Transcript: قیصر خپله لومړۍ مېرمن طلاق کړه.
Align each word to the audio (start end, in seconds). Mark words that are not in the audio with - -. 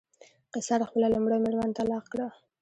قیصر 0.53 0.79
خپله 0.89 1.07
لومړۍ 1.13 1.37
مېرمن 1.43 1.69
طلاق 1.77 2.05
کړه. 2.11 2.27